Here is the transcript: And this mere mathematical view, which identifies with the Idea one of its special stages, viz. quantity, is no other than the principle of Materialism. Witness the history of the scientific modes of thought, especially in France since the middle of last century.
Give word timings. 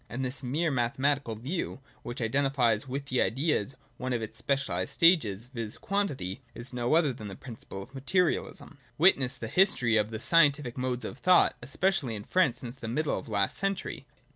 And 0.09 0.25
this 0.25 0.41
mere 0.41 0.71
mathematical 0.71 1.35
view, 1.35 1.79
which 2.01 2.21
identifies 2.21 2.87
with 2.87 3.05
the 3.05 3.21
Idea 3.21 3.63
one 3.97 4.13
of 4.13 4.21
its 4.23 4.39
special 4.39 4.87
stages, 4.87 5.45
viz. 5.53 5.77
quantity, 5.77 6.41
is 6.55 6.73
no 6.73 6.95
other 6.95 7.13
than 7.13 7.27
the 7.27 7.35
principle 7.35 7.83
of 7.83 7.93
Materialism. 7.93 8.79
Witness 8.97 9.35
the 9.35 9.47
history 9.47 9.97
of 9.97 10.09
the 10.09 10.19
scientific 10.19 10.75
modes 10.75 11.05
of 11.05 11.19
thought, 11.19 11.55
especially 11.61 12.15
in 12.15 12.23
France 12.23 12.57
since 12.57 12.73
the 12.77 12.87
middle 12.87 13.15
of 13.15 13.29
last 13.29 13.59
century. 13.59 14.07